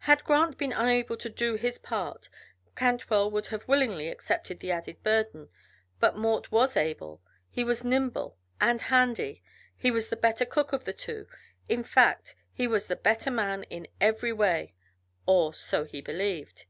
Had 0.00 0.24
Grant 0.24 0.58
been 0.58 0.72
unable 0.72 1.16
to 1.16 1.28
do 1.28 1.54
his 1.54 1.78
part 1.78 2.28
Cantwell 2.74 3.30
would 3.30 3.46
have 3.46 3.68
willingly 3.68 4.08
accepted 4.08 4.58
the 4.58 4.72
added 4.72 5.00
burden, 5.04 5.48
but 6.00 6.16
Mort 6.16 6.50
was 6.50 6.76
able, 6.76 7.22
he 7.48 7.62
was 7.62 7.84
nimble 7.84 8.36
and 8.60 8.80
"handy," 8.80 9.44
he 9.76 9.92
was 9.92 10.08
the 10.10 10.16
better 10.16 10.44
cook 10.44 10.72
of 10.72 10.84
the 10.86 10.92
two; 10.92 11.28
in 11.68 11.84
fact, 11.84 12.34
he 12.52 12.66
was 12.66 12.88
the 12.88 12.96
better 12.96 13.30
man 13.30 13.62
in 13.70 13.86
every 14.00 14.32
way 14.32 14.74
or 15.24 15.54
so 15.54 15.84
he 15.84 16.00
believed. 16.00 16.64